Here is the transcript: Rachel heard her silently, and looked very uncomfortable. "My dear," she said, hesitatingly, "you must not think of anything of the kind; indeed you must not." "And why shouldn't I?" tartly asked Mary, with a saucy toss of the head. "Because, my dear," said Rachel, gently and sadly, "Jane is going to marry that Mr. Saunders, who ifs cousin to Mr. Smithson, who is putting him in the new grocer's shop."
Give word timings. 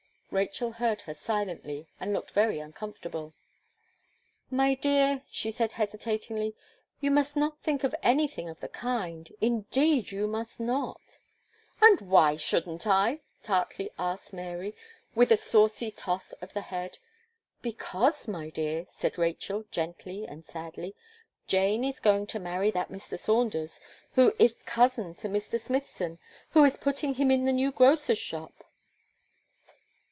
Rachel 0.33 0.71
heard 0.71 1.01
her 1.01 1.13
silently, 1.13 1.87
and 1.99 2.13
looked 2.13 2.31
very 2.31 2.57
uncomfortable. 2.59 3.33
"My 4.49 4.75
dear," 4.75 5.23
she 5.29 5.51
said, 5.51 5.73
hesitatingly, 5.73 6.55
"you 7.01 7.11
must 7.11 7.35
not 7.35 7.59
think 7.61 7.83
of 7.83 7.93
anything 8.01 8.47
of 8.47 8.61
the 8.61 8.69
kind; 8.69 9.29
indeed 9.41 10.09
you 10.11 10.27
must 10.29 10.57
not." 10.57 11.17
"And 11.81 11.99
why 11.99 12.37
shouldn't 12.37 12.87
I?" 12.87 13.19
tartly 13.43 13.89
asked 13.99 14.31
Mary, 14.31 14.73
with 15.13 15.31
a 15.31 15.35
saucy 15.37 15.91
toss 15.91 16.31
of 16.41 16.53
the 16.53 16.61
head. 16.61 16.97
"Because, 17.61 18.25
my 18.29 18.49
dear," 18.51 18.85
said 18.87 19.17
Rachel, 19.17 19.65
gently 19.69 20.25
and 20.25 20.45
sadly, 20.45 20.95
"Jane 21.45 21.83
is 21.83 21.99
going 21.99 22.25
to 22.27 22.39
marry 22.39 22.71
that 22.71 22.87
Mr. 22.87 23.19
Saunders, 23.19 23.81
who 24.13 24.33
ifs 24.39 24.63
cousin 24.63 25.13
to 25.15 25.27
Mr. 25.27 25.59
Smithson, 25.59 26.19
who 26.51 26.63
is 26.63 26.77
putting 26.77 27.15
him 27.15 27.31
in 27.31 27.43
the 27.43 27.51
new 27.51 27.69
grocer's 27.69 28.17
shop." 28.17 28.53